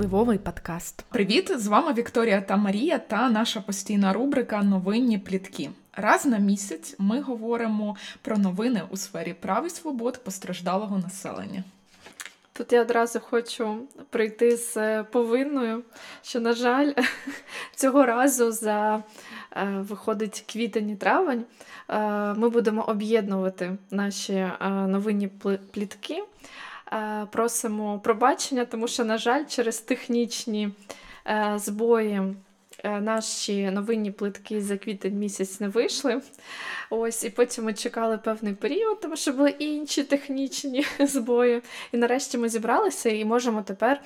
впливовий 0.00 0.38
подкаст. 0.38 1.04
Привіт! 1.08 1.52
З 1.60 1.66
вами 1.66 1.92
Вікторія 1.92 2.40
та 2.40 2.56
Марія 2.56 2.98
та 2.98 3.30
наша 3.30 3.60
постійна 3.60 4.12
рубрика 4.12 4.62
Новинні 4.62 5.18
плітки. 5.18 5.70
Раз 5.92 6.26
на 6.26 6.38
місяць 6.38 6.96
ми 6.98 7.20
говоримо 7.20 7.96
про 8.22 8.38
новини 8.38 8.82
у 8.90 8.96
сфері 8.96 9.34
прав 9.34 9.66
і 9.66 9.70
свобод 9.70 10.24
постраждалого 10.24 10.98
населення. 10.98 11.64
Тут 12.52 12.72
я 12.72 12.82
одразу 12.82 13.20
хочу 13.20 13.78
прийти 14.10 14.56
з 14.56 15.02
повинною, 15.02 15.82
що, 16.22 16.40
на 16.40 16.52
жаль, 16.52 16.92
цього 17.74 18.06
разу 18.06 18.52
за 18.52 19.02
е, 19.52 19.64
виходить 19.64 20.44
квітень 20.52 20.90
і 20.90 20.96
травень. 20.96 21.44
Е, 21.88 21.98
ми 22.34 22.48
будемо 22.48 22.82
об'єднувати 22.82 23.76
наші 23.90 24.32
е, 24.32 24.56
новинні 24.70 25.28
плітки. 25.72 26.22
Просимо 27.30 27.98
пробачення, 27.98 28.64
тому 28.64 28.88
що, 28.88 29.04
на 29.04 29.18
жаль, 29.18 29.44
через 29.48 29.80
технічні 29.80 30.70
збої 31.56 32.34
Е, 32.84 33.00
наші 33.00 33.70
новинні 33.70 34.10
плитки 34.10 34.60
за 34.60 34.78
квітень 34.78 35.18
місяць 35.18 35.60
не 35.60 35.68
вийшли. 35.68 36.22
Ось, 36.90 37.24
І 37.24 37.30
потім 37.30 37.64
ми 37.64 37.74
чекали 37.74 38.18
певний 38.18 38.54
період, 38.54 39.00
тому 39.00 39.16
що 39.16 39.32
були 39.32 39.50
інші 39.50 40.04
технічні 40.04 40.86
збої. 41.00 41.62
І 41.92 41.96
нарешті 41.96 42.38
ми 42.38 42.48
зібралися 42.48 43.08
і 43.08 43.24
можемо 43.24 43.62
тепер 43.62 44.02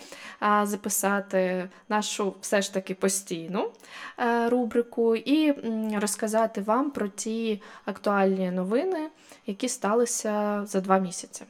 записати 0.63 1.69
нашу 1.89 2.35
все 2.41 2.63
ж 2.63 2.75
таки 2.75 2.95
постійну 2.95 3.73
е, 4.19 4.49
рубрику 4.49 5.17
і 5.17 5.55
розказати 5.99 6.61
вам 6.61 6.91
про 6.91 7.09
ті 7.09 7.63
актуальні 7.85 8.51
новини, 8.51 9.09
які 9.47 9.69
сталися 9.69 10.63
за 10.67 10.81
два 10.81 10.99
місяці. 10.99 11.45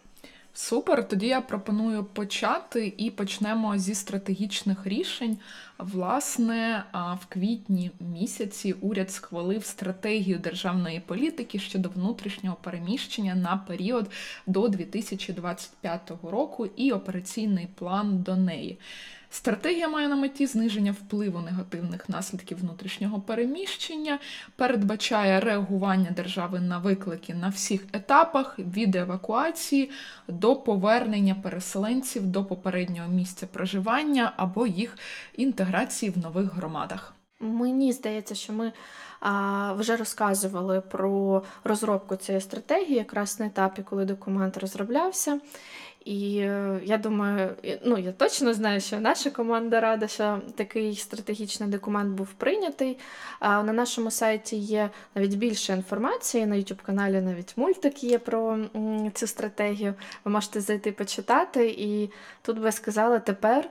Супер, 0.56 1.08
тоді 1.08 1.26
я 1.26 1.40
пропоную 1.40 2.04
почати 2.04 2.94
і 2.96 3.10
почнемо 3.10 3.78
зі 3.78 3.94
стратегічних 3.94 4.86
рішень. 4.86 5.38
Власне, 5.78 6.84
в 6.92 7.26
квітні 7.28 7.90
місяці 8.00 8.74
уряд 8.80 9.10
схвалив 9.10 9.64
стратегію 9.64 10.38
державної 10.38 11.00
політики 11.00 11.58
щодо 11.58 11.88
внутрішнього 11.88 12.56
переміщення 12.62 13.34
на 13.34 13.56
період 13.56 14.10
до 14.46 14.68
2025 14.68 16.12
року 16.22 16.68
і 16.76 16.92
операційний 16.92 17.68
план 17.74 18.22
до 18.22 18.36
неї. 18.36 18.78
Стратегія 19.34 19.88
має 19.88 20.08
на 20.08 20.16
меті 20.16 20.46
зниження 20.46 20.92
впливу 20.92 21.40
негативних 21.40 22.08
наслідків 22.08 22.58
внутрішнього 22.60 23.20
переміщення, 23.20 24.18
передбачає 24.56 25.40
реагування 25.40 26.10
держави 26.10 26.60
на 26.60 26.78
виклики 26.78 27.34
на 27.34 27.48
всіх 27.48 27.84
етапах 27.92 28.58
від 28.58 28.96
евакуації 28.96 29.90
до 30.28 30.56
повернення 30.56 31.34
переселенців 31.34 32.26
до 32.26 32.44
попереднього 32.44 33.08
місця 33.08 33.46
проживання 33.46 34.32
або 34.36 34.66
їх 34.66 34.98
інтеграції 35.36 36.10
в 36.10 36.18
нових 36.18 36.54
громадах. 36.54 37.14
Мені 37.40 37.92
здається, 37.92 38.34
що 38.34 38.52
ми 38.52 38.72
а, 39.20 39.72
вже 39.72 39.96
розказували 39.96 40.80
про 40.80 41.42
розробку 41.64 42.16
цієї 42.16 42.40
стратегії, 42.40 42.94
якраз 42.94 43.40
на 43.40 43.46
етапі, 43.46 43.82
коли 43.82 44.04
документ 44.04 44.56
розроблявся. 44.56 45.40
І 46.04 46.38
е, 46.38 46.80
я 46.84 46.98
думаю, 46.98 47.50
ну 47.84 47.98
я 47.98 48.12
точно 48.12 48.54
знаю, 48.54 48.80
що 48.80 49.00
наша 49.00 49.30
команда 49.30 49.80
рада, 49.80 50.08
що 50.08 50.40
такий 50.54 50.96
стратегічний 50.96 51.68
документ 51.68 52.10
був 52.10 52.32
прийнятий. 52.32 52.98
А 53.40 53.62
на 53.62 53.72
нашому 53.72 54.10
сайті 54.10 54.56
є 54.56 54.90
навіть 55.14 55.34
більше 55.34 55.72
інформації. 55.72 56.46
На 56.46 56.56
youtube 56.56 56.82
каналі 56.82 57.20
навіть 57.20 57.56
мультик 57.56 58.04
є 58.04 58.18
про 58.18 58.58
цю 59.14 59.26
стратегію. 59.26 59.94
Ви 60.24 60.32
можете 60.32 60.60
зайти 60.60 60.92
почитати, 60.92 61.68
і 61.78 62.10
тут 62.42 62.58
би 62.60 62.72
сказали, 62.72 63.20
тепер 63.20 63.70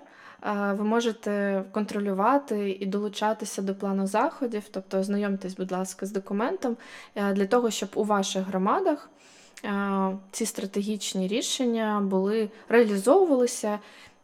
ви 0.51 0.83
можете 0.83 1.63
контролювати 1.71 2.77
і 2.79 2.85
долучатися 2.85 3.61
до 3.61 3.75
плану 3.75 4.07
заходів, 4.07 4.63
тобто 4.71 4.99
ознайомтесь, 4.99 5.55
будь 5.55 5.71
ласка, 5.71 6.05
з 6.05 6.11
документом 6.11 6.77
е, 7.15 7.33
для 7.33 7.45
того, 7.45 7.71
щоб 7.71 7.89
у 7.93 8.03
ваших 8.03 8.43
громадах 8.43 9.09
ці 10.31 10.45
стратегічні 10.45 11.27
рішення 11.27 12.01
були 12.01 12.49
реалізовувалися, 12.69 13.79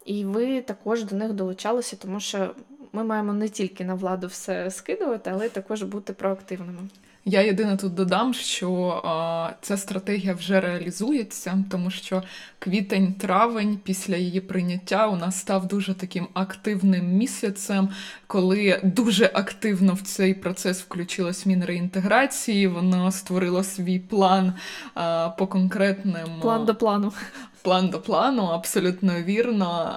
і 0.06 0.26
ви 0.26 0.62
також 0.62 1.04
до 1.04 1.16
них 1.16 1.34
долучалися, 1.34 1.96
тому 1.96 2.20
що 2.20 2.50
ми 2.94 3.04
маємо 3.04 3.34
не 3.34 3.50
тільки 3.50 3.86
на 3.86 3.94
владу 3.94 4.28
все 4.28 4.72
скидувати, 4.72 5.30
але 5.34 5.46
й 5.46 5.50
також 5.50 5.84
бути 5.84 6.14
проактивними. 6.14 6.80
Я 7.26 7.42
єдине 7.42 7.78
тут 7.78 7.94
додам, 7.94 8.34
що 8.34 9.02
а, 9.06 9.50
ця 9.62 9.78
стратегія 9.78 10.34
вже 10.34 10.62
реалізується, 10.62 11.64
тому 11.72 11.92
що 11.92 12.24
квітень-травень 12.60 13.78
після 13.84 14.16
її 14.16 14.42
прийняття 14.42 15.08
у 15.08 15.16
нас 15.16 15.40
став 15.40 15.68
дуже 15.68 15.94
таким 15.94 16.28
активним 16.34 17.06
місяцем, 17.06 17.90
коли 18.28 18.80
дуже 18.84 19.32
активно 19.34 19.94
в 19.94 20.02
цей 20.02 20.34
процес 20.34 20.82
включилась 20.82 21.46
Мінреінтеграції. 21.46 22.68
Воно 22.68 23.12
створило 23.12 23.64
свій 23.64 24.00
план 24.00 24.54
а, 24.94 25.30
по 25.30 25.48
конкретним 25.48 26.28
план 26.42 26.66
до 26.66 26.76
плану 26.76 27.14
план 27.62 27.90
до 27.90 28.00
плану, 28.00 28.44
абсолютно 28.44 29.22
вірно, 29.22 29.96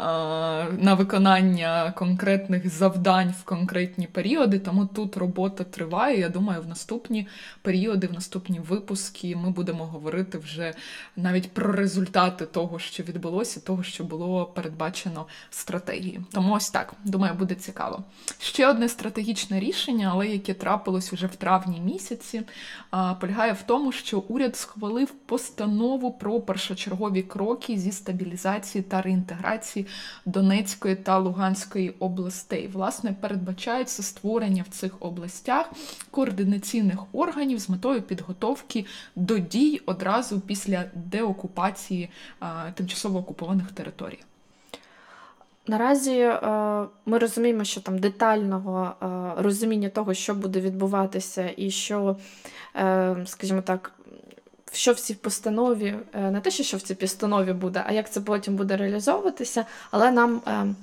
на 0.78 0.95
виконання 0.95 1.93
конкретних 1.97 2.69
завдань 2.69 3.34
в 3.41 3.45
конкретні 3.45 4.06
періоди. 4.06 4.59
Тому 4.59 4.87
тут 4.87 5.17
робота 5.17 5.65
триває. 5.65 6.21
Я 6.21 6.28
думаю, 6.28 6.62
в 6.62 6.69
наступні 6.69 7.28
періоди, 7.62 8.06
в 8.06 8.12
наступні 8.12 8.61
випуски 8.61 9.37
ми 9.37 9.50
будемо 9.50 9.87
говорити 9.87 10.39
вже 10.39 10.75
навіть 11.17 11.50
про 11.53 11.73
результати 11.73 12.47
того, 12.47 12.78
що 12.78 13.03
відбулося, 13.03 13.61
того, 13.61 13.83
що 13.83 14.05
було 14.05 14.44
передбачено 14.44 15.27
в 15.50 15.55
стратегії. 15.55 16.21
Тому 16.33 16.55
ось 16.55 16.71
так, 16.71 16.93
думаю, 17.05 17.34
буде 17.34 17.55
цікаво. 17.55 18.05
Ще 18.39 18.69
одне 18.69 18.89
стратегічне 18.89 19.61
рішення, 19.61 20.11
але 20.12 20.29
яке 20.29 20.55
трапилось 20.55 21.12
вже 21.12 21.27
в 21.27 21.37
травні 21.37 21.81
місяці, 21.81 22.43
полягає 23.21 23.53
в 23.53 23.62
тому, 23.62 23.93
що 23.93 24.19
уряд 24.19 24.56
схвалив 24.56 25.11
постанову 25.11 26.12
про 26.12 26.41
першочергові 26.41 27.23
кроки 27.23 27.52
кроки 27.53 27.79
зі 27.79 27.93
стабілізації 27.93 28.83
та 28.83 29.03
реінтеграції 29.03 29.87
Донецької 30.25 30.97
та 30.97 31.19
Луганської 31.19 31.91
областей. 31.91 32.71
Власне, 32.73 33.15
передбачається 33.21 34.03
створення 34.03 34.63
в 34.63 34.69
цих 34.69 34.93
областях 35.01 35.71
координаційних 36.11 36.99
органів 37.12 37.59
з 37.59 37.69
метою 37.69 38.03
підготовки 38.03 38.87
до 39.17 39.39
дій 39.39 39.81
одразу 39.87 40.41
після 40.41 40.85
деокупації 40.95 42.09
а, 42.41 42.71
тимчасово 42.75 43.19
окупованих 43.19 43.73
територій. 43.73 44.21
Наразі 45.67 46.19
е, 46.19 46.41
ми 47.07 47.19
розуміємо, 47.19 47.65
що 47.65 47.81
там 47.81 47.99
детального 47.99 48.93
е, 49.03 49.43
розуміння 49.43 49.89
того, 49.89 50.15
що 50.15 50.35
буде 50.35 50.61
відбуватися, 50.61 51.51
і 51.57 51.71
що, 51.71 52.17
е, 52.77 53.17
скажімо 53.27 53.62
так, 53.62 53.93
що 54.72 54.93
в 54.93 55.00
цій 55.00 55.15
постанові, 55.15 55.94
е, 56.12 56.31
не 56.31 56.41
те, 56.41 56.50
що 56.50 56.77
в 56.77 56.81
цій 56.81 56.94
постанові 56.94 57.53
буде, 57.53 57.84
а 57.87 57.93
як 57.93 58.10
це 58.10 58.21
потім 58.21 58.56
буде 58.56 58.77
реалізовуватися, 58.77 59.66
але 59.91 60.10
нам 60.10 60.43
е, 60.47 60.75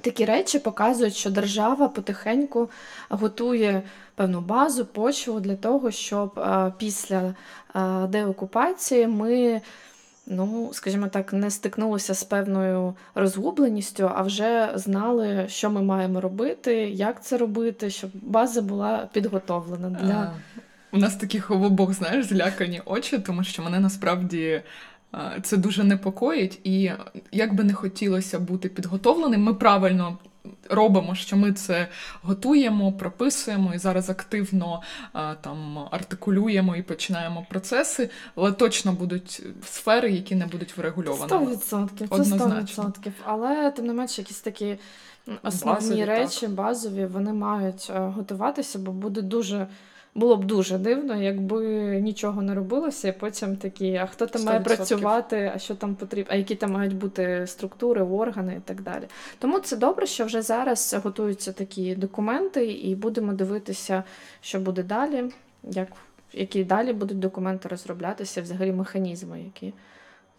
такі 0.00 0.24
речі 0.24 0.58
показують, 0.58 1.14
що 1.14 1.30
держава 1.30 1.88
потихеньку 1.88 2.70
готує 3.08 3.82
певну 4.14 4.40
базу, 4.40 4.86
почву 4.86 5.40
для 5.40 5.56
того, 5.56 5.90
щоб 5.90 6.38
е, 6.38 6.72
після 6.78 7.34
деокупації 8.08 9.06
ми. 9.06 9.60
Ну, 10.26 10.70
скажімо 10.72 11.08
так, 11.08 11.32
не 11.32 11.50
стикнулися 11.50 12.14
з 12.14 12.24
певною 12.24 12.94
розгубленістю, 13.14 14.10
а 14.14 14.22
вже 14.22 14.72
знали, 14.74 15.44
що 15.48 15.70
ми 15.70 15.82
маємо 15.82 16.20
робити, 16.20 16.74
як 16.74 17.24
це 17.24 17.38
робити, 17.38 17.90
щоб 17.90 18.10
база 18.14 18.62
була 18.62 19.08
підготовлена 19.12 19.90
для 19.90 20.32
у 20.94 20.98
нас 20.98 21.16
таких 21.16 21.50
в 21.50 21.62
обох, 21.62 21.92
знаєш, 21.92 22.26
злякані 22.26 22.82
очі, 22.84 23.18
тому 23.18 23.44
що 23.44 23.62
мене 23.62 23.80
насправді. 23.80 24.62
Це 25.42 25.56
дуже 25.56 25.84
непокоїть, 25.84 26.60
і 26.64 26.92
як 27.32 27.54
би 27.54 27.64
не 27.64 27.74
хотілося 27.74 28.38
бути 28.38 28.68
підготовленим, 28.68 29.42
ми 29.42 29.54
правильно 29.54 30.18
робимо, 30.70 31.14
що 31.14 31.36
ми 31.36 31.52
це 31.52 31.88
готуємо, 32.22 32.92
прописуємо 32.92 33.74
і 33.74 33.78
зараз 33.78 34.10
активно 34.10 34.82
там 35.40 35.78
артикулюємо 35.90 36.76
і 36.76 36.82
починаємо 36.82 37.46
процеси, 37.50 38.10
але 38.36 38.52
точно 38.52 38.92
будуть 38.92 39.42
сфери, 39.64 40.10
які 40.10 40.34
не 40.34 40.46
будуть 40.46 40.76
врегульовані. 40.76 41.32
100%, 41.32 42.08
це 42.08 42.34
100%. 42.36 43.10
Але 43.24 43.70
тим 43.70 43.86
не 43.86 43.92
менше, 43.92 44.20
якісь 44.20 44.40
такі 44.40 44.76
основні 45.42 45.80
базові, 45.80 46.04
речі, 46.04 46.40
так. 46.40 46.50
базові, 46.50 47.06
вони 47.06 47.32
мають 47.32 47.90
е, 47.94 47.98
готуватися, 47.98 48.78
бо 48.78 48.92
буде 48.92 49.22
дуже. 49.22 49.66
Було 50.14 50.36
б 50.36 50.44
дуже 50.44 50.78
дивно, 50.78 51.22
якби 51.22 51.60
нічого 52.00 52.42
не 52.42 52.54
робилося, 52.54 53.08
і 53.08 53.18
потім 53.18 53.56
такі, 53.56 53.96
а 53.96 54.06
хто 54.06 54.26
там 54.26 54.42
100%. 54.42 54.44
має 54.44 54.60
працювати, 54.60 55.52
а 55.54 55.58
що 55.58 55.74
там 55.74 55.94
потрібно, 55.94 56.32
а 56.32 56.36
які 56.36 56.54
там 56.54 56.72
мають 56.72 56.96
бути 56.96 57.46
структури, 57.46 58.02
органи 58.02 58.54
і 58.56 58.60
так 58.60 58.82
далі. 58.82 59.04
Тому 59.38 59.58
це 59.58 59.76
добре, 59.76 60.06
що 60.06 60.24
вже 60.24 60.42
зараз 60.42 60.96
готуються 61.04 61.52
такі 61.52 61.94
документи, 61.94 62.72
і 62.72 62.94
будемо 62.94 63.32
дивитися, 63.32 64.04
що 64.40 64.60
буде 64.60 64.82
далі, 64.82 65.24
як, 65.62 65.88
які 66.32 66.64
далі 66.64 66.92
будуть 66.92 67.18
документи 67.18 67.68
розроблятися, 67.68 68.42
взагалі 68.42 68.72
механізми, 68.72 69.42
які 69.42 69.72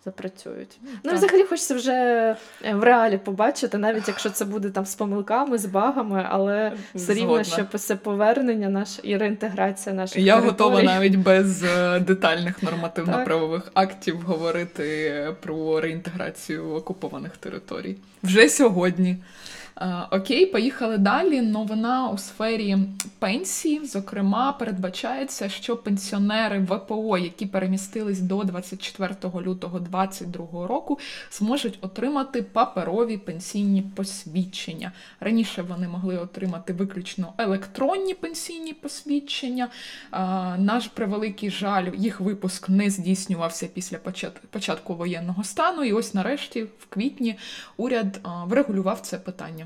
запрацюють. 0.06 0.78
Ну 0.84 0.90
так. 1.04 1.14
взагалі 1.14 1.44
хочеться 1.44 1.76
вже 1.76 2.36
в 2.74 2.84
реалі 2.84 3.18
побачити, 3.18 3.78
навіть 3.78 4.08
якщо 4.08 4.30
це 4.30 4.46
буде 4.46 4.70
там 4.70 4.86
з 4.86 4.96
помилками, 4.96 5.58
з 5.58 5.66
багами, 5.66 6.26
але 6.30 6.74
все 6.96 7.14
рівно, 7.14 7.44
що 7.44 7.66
це 7.78 7.96
повернення 7.96 8.70
наш 8.70 9.00
і 9.04 9.18
реінтеграція 9.18 9.96
наших 9.96 10.18
Я 10.18 10.34
територій. 10.34 10.52
готова 10.52 10.84
навіть 10.84 11.16
без 11.16 11.64
е, 11.64 12.00
детальних 12.00 12.64
нормативно-правових 12.64 13.72
актів 13.74 14.22
говорити 14.22 15.36
про 15.42 15.82
реінтеграцію 15.82 16.74
окупованих 16.74 17.38
територій 17.38 17.96
вже 18.24 18.50
сьогодні. 18.50 19.18
Окей, 20.12 20.46
поїхали 20.46 20.98
далі. 20.98 21.42
Новина 21.42 22.10
у 22.10 22.18
сфері 22.18 22.78
пенсії. 23.20 23.86
Зокрема, 23.86 24.52
передбачається, 24.52 25.50
що 25.50 25.78
пенсіонери 25.78 26.60
ВПО, 26.60 27.18
які 27.18 27.46
перемістились 27.46 28.20
до 28.20 28.44
24 28.44 29.16
лютого 29.24 29.80
2022 29.80 30.68
року, 30.68 31.00
зможуть 31.32 31.78
отримати 31.82 32.42
паперові 32.42 33.18
пенсійні 33.18 33.82
посвідчення. 33.82 34.92
Раніше 35.20 35.62
вони 35.62 35.88
могли 35.88 36.18
отримати 36.18 36.74
виключно 36.74 37.34
електронні 37.38 38.14
пенсійні 38.14 38.74
посвідчення. 38.74 39.68
Наш 40.58 40.88
превеликий 40.88 41.50
жаль, 41.50 41.92
їх 41.98 42.20
випуск 42.20 42.70
не 42.70 42.90
здійснювався 42.90 43.68
після 43.68 43.98
початку 44.50 44.96
воєнного 44.96 45.44
стану. 45.44 45.84
І 45.84 45.94
ось 45.94 46.14
нарешті, 46.14 46.64
в 46.64 46.86
квітні, 46.90 47.36
уряд 47.78 48.20
врегулював 48.46 49.00
це 49.00 49.18
питання. 49.18 49.65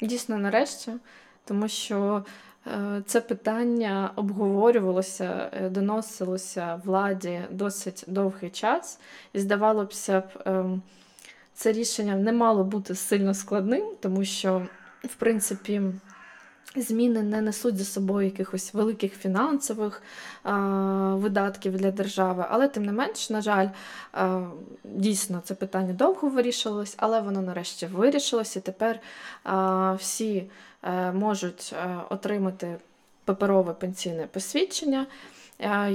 Дійсно, 0.00 0.38
нарешті, 0.38 0.92
тому 1.44 1.68
що 1.68 2.24
е, 2.66 3.02
це 3.06 3.20
питання 3.20 4.10
обговорювалося, 4.16 5.50
е, 5.52 5.68
доносилося 5.68 6.80
владі 6.84 7.40
досить 7.50 8.04
довгий 8.06 8.50
час, 8.50 9.00
і 9.32 9.38
здавалося 9.38 10.20
б, 10.20 10.24
е, 10.46 10.64
це 11.54 11.72
рішення 11.72 12.16
не 12.16 12.32
мало 12.32 12.64
бути 12.64 12.94
сильно 12.94 13.34
складним, 13.34 13.84
тому 14.00 14.24
що, 14.24 14.66
в 15.04 15.14
принципі, 15.14 15.82
зміни 16.82 17.22
не 17.22 17.40
несуть 17.40 17.76
за 17.76 17.84
собою 17.84 18.26
якихось 18.26 18.74
великих 18.74 19.12
фінансових 19.12 20.02
а, 20.42 20.54
видатків 21.14 21.76
для 21.76 21.90
держави. 21.90 22.44
Але, 22.50 22.68
тим 22.68 22.84
не 22.84 22.92
менш, 22.92 23.30
на 23.30 23.40
жаль, 23.40 23.68
а, 24.12 24.46
дійсно 24.84 25.40
це 25.44 25.54
питання 25.54 25.92
довго 25.92 26.28
вирішувалось, 26.28 26.94
але 26.96 27.20
воно 27.20 27.42
нарешті 27.42 27.86
вирішилось, 27.86 28.56
і 28.56 28.60
тепер 28.60 29.00
а, 29.44 29.92
всі 29.92 30.50
а, 30.82 30.90
е, 30.90 31.12
можуть 31.12 31.74
а, 31.82 31.86
е, 31.86 31.98
отримати 32.10 32.76
паперове 33.24 33.72
пенсійне 33.72 34.26
посвідчення. 34.26 35.06
А, 35.60 35.92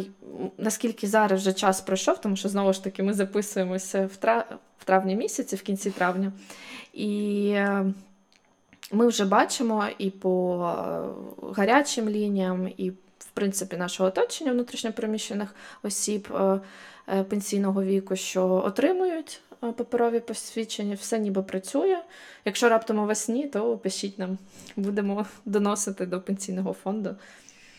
наскільки 0.58 1.08
зараз 1.08 1.42
вже 1.42 1.54
час 1.54 1.82
пройшов, 1.82 2.22
тому 2.22 2.36
що 2.36 2.50
знову 2.50 2.74
ж 2.74 2.84
таки 2.84 3.04
ми 3.04 3.14
записуємося 3.14 4.10
в, 4.14 4.16
трав... 4.16 4.44
в 4.80 4.84
травні 4.84 5.16
місяці, 5.16 5.56
в 5.56 5.62
кінці 5.62 5.92
травня. 5.92 6.32
І 6.94 7.48
е, 7.56 7.94
ми 8.92 9.08
вже 9.08 9.26
бачимо 9.26 9.86
і 9.98 10.10
по 10.10 10.66
е, 10.66 11.54
гарячим 11.54 12.10
лініям, 12.10 12.70
і, 12.78 12.90
в 13.20 13.30
принципі, 13.34 13.78
нашого 13.78 14.10
оточення 14.10 14.52
внутрішньопереміщених 14.52 15.56
осіб 15.84 16.28
е, 16.36 16.60
е, 17.08 17.24
пенсійного 17.24 17.84
віку, 17.84 18.16
що 18.16 18.46
отримують 18.48 19.42
паперові 19.60 20.20
посвідчення, 20.20 20.96
все 20.96 21.20
ніби 21.20 21.44
працює. 21.44 21.98
Якщо 22.46 22.70
раптом 22.70 23.00
у 23.00 23.06
вас 23.06 23.30
ні, 23.30 23.48
то 23.48 23.78
пишіть 23.78 24.20
нам, 24.20 24.38
будемо 24.76 25.26
доносити 25.46 26.06
до 26.06 26.22
пенсійного 26.22 26.74
фонду. 26.74 27.16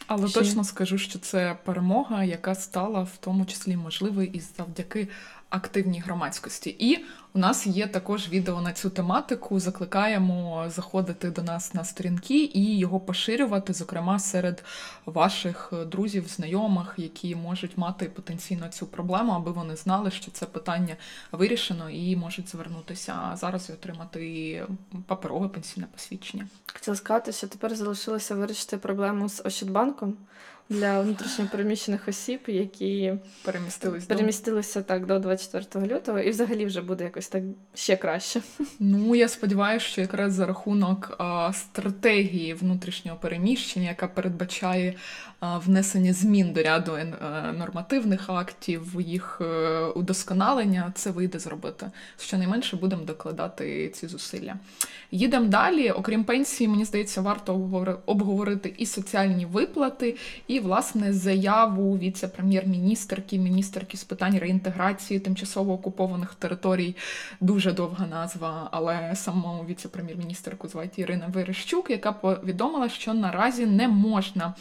Але 0.07 0.29
Чи... 0.29 0.35
точно 0.35 0.65
скажу, 0.65 0.99
що 0.99 1.19
це 1.19 1.57
перемога, 1.65 2.25
яка 2.25 2.55
стала 2.55 3.03
в 3.03 3.17
тому 3.21 3.45
числі 3.45 3.77
можливою 3.77 4.29
і 4.33 4.41
завдяки 4.41 5.09
активній 5.53 6.01
громадськості. 6.01 6.77
І 6.79 7.05
у 7.35 7.39
нас 7.39 7.67
є 7.67 7.87
також 7.87 8.29
відео 8.29 8.61
на 8.61 8.73
цю 8.73 8.91
тематику. 8.91 9.61
Закликаємо 9.61 10.65
заходити 10.69 11.31
до 11.31 11.43
нас 11.43 11.75
на 11.75 11.85
сторінки 11.85 12.45
і 12.55 12.79
його 12.79 13.01
поширювати, 13.01 13.73
зокрема 13.73 14.19
серед 14.19 14.65
ваших 15.07 15.73
друзів, 15.87 16.29
знайомих, 16.29 16.95
які 16.97 17.37
можуть 17.37 17.79
мати 17.79 18.05
потенційно 18.07 18.69
цю 18.69 18.87
проблему, 18.87 19.33
аби 19.33 19.53
вони 19.53 19.77
знали, 19.77 20.11
що 20.11 20.31
це 20.31 20.47
питання 20.47 20.97
вирішено 21.33 21.91
і 21.91 22.17
можуть 22.17 22.49
звернутися 22.49 23.33
зараз 23.35 23.69
і 23.69 23.73
отримати 23.73 24.67
паперове 25.07 25.49
пенсійне 25.49 25.87
посвідчення. 25.93 26.49
Хотіла 26.73 26.97
сказати, 26.97 27.33
що 27.33 27.47
тепер 27.47 27.75
залишилося 27.75 28.35
вирішити 28.35 28.77
проблему 28.77 29.29
з 29.29 29.43
Ощадбанком 29.45 30.17
для 30.69 31.01
внутрішньопереміщених 31.01 32.09
осіб, 32.09 32.41
які 32.47 33.15
перемістились 33.45 34.05
перемістилися 34.05 34.83
так 34.83 35.07
до 35.07 35.19
24 35.19 35.87
лютого, 35.95 36.19
і 36.19 36.31
взагалі 36.31 36.67
вже 36.67 36.83
буде 36.83 37.05
якось 37.05 37.29
так 37.29 37.43
ще 37.75 37.97
краще. 37.97 38.43
Ну 38.81 39.15
я 39.15 39.29
сподіваюся, 39.29 39.87
що 39.87 40.01
якраз 40.01 40.33
за 40.33 40.47
рахунок 40.47 41.15
а, 41.19 41.53
стратегії 41.53 42.55
внутрішнього 42.55 43.19
переміщення, 43.19 43.89
яка 43.89 44.09
передбачає 44.09 44.95
а, 45.41 45.59
внесення 45.59 46.13
змін 46.13 46.53
до 46.53 46.63
ряду 46.63 46.93
а, 46.93 46.99
е, 46.99 47.53
нормативних 47.53 48.31
актів, 48.31 49.01
їх 49.01 49.39
е, 49.41 49.79
удосконалення, 49.81 50.93
це 50.95 51.11
вийде 51.11 51.39
зробити. 51.39 51.91
Щонайменше 52.19 52.77
будемо 52.77 53.05
докладати 53.05 53.89
ці 53.89 54.07
зусилля. 54.07 54.55
Їдемо 55.15 55.47
далі. 55.47 55.91
Окрім 55.91 56.25
пенсії, 56.25 56.69
мені 56.69 56.85
здається, 56.85 57.21
варто 57.21 57.55
обговорити 58.07 58.75
і 58.79 58.87
соціальні 58.87 59.47
виплати, 59.47 60.17
і 60.47 60.61
власне 60.61 61.13
заяву 61.13 61.99
віце-прем'єр-міністерки, 61.99 63.39
міністерки 63.39 63.97
з 63.97 64.05
питань 64.05 64.39
реінтеграції 64.39 65.21
тимчасово 65.21 65.73
окупованих 65.73 66.35
територій. 66.35 66.97
Дуже 67.41 67.73
довга 67.73 68.07
назва, 68.07 68.69
але 68.73 69.13
саму 69.17 69.65
віце-прем'єр-міністерку 69.69 70.69
звати 70.69 71.03
Ірина 71.03 71.27
Верещук, 71.27 71.91
яка 71.91 72.13
повідомила, 72.13 72.89
що 72.89 73.15
наразі 73.15 73.67
не 73.67 73.89
можна. 73.89 74.55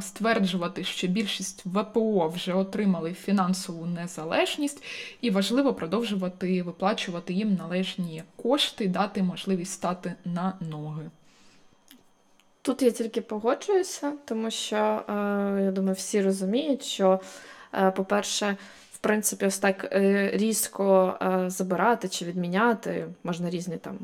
Стверджувати, 0.00 0.84
що 0.84 1.06
більшість 1.06 1.66
ВПО 1.66 2.28
вже 2.28 2.54
отримали 2.54 3.14
фінансову 3.14 3.86
незалежність, 3.86 4.82
і 5.20 5.30
важливо 5.30 5.74
продовжувати 5.74 6.62
виплачувати 6.62 7.32
їм 7.32 7.54
належні 7.54 8.22
кошти, 8.36 8.88
дати 8.88 9.22
можливість 9.22 9.72
стати 9.72 10.14
на 10.24 10.52
ноги. 10.60 11.10
Тут 12.62 12.82
я 12.82 12.90
тільки 12.90 13.20
погоджуюся, 13.20 14.12
тому 14.24 14.50
що 14.50 14.76
е, 14.76 15.12
я 15.64 15.70
думаю, 15.70 15.94
всі 15.94 16.22
розуміють, 16.22 16.84
що, 16.84 17.20
е, 17.74 17.90
по-перше, 17.90 18.56
принципі, 19.04 19.46
ось 19.46 19.58
так 19.58 19.88
е, 19.92 20.30
різко 20.34 21.18
забирати 21.46 22.08
чи 22.08 22.24
відміняти, 22.24 23.06
можна 23.24 23.50
різні 23.50 23.76
там 23.76 23.98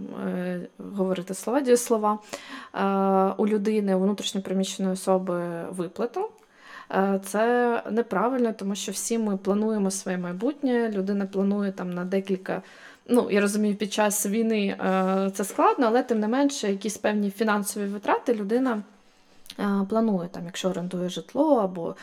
говорити 0.95 1.35
слова, 1.35 1.61
дієслова, 1.61 2.19
у 3.37 3.47
людини, 3.47 3.95
у 3.95 4.01
внутрішньоприміщеної 4.01 4.95
особи 4.95 5.43
виплату. 5.71 6.29
Це 7.25 7.83
неправильно, 7.91 8.53
тому 8.53 8.75
що 8.75 8.93
всі 8.93 9.19
ми 9.19 9.37
плануємо 9.37 9.91
своє 9.91 10.19
майбутнє. 10.19 10.91
Людина 10.95 11.27
планує 11.27 11.73
там 11.73 11.91
на 11.91 12.05
декілька 12.05 12.63
ну, 13.11 13.31
я 13.31 13.41
розумію, 13.41 13.75
під 13.75 13.93
час 13.93 14.27
війни 14.27 14.67
е, 14.67 15.31
це 15.35 15.45
складно, 15.45 15.87
але 15.87 16.03
тим 16.03 16.21
не 16.21 16.29
менше, 16.29 16.71
якісь 16.71 16.99
певні 16.99 17.31
фінансові 17.31 17.85
витрати 17.85 18.35
людина 18.35 18.71
е, 18.71 18.83
планує, 19.89 20.29
там, 20.29 20.45
якщо 20.47 20.69
орендує 20.69 21.09
житло 21.09 21.57
або 21.57 21.97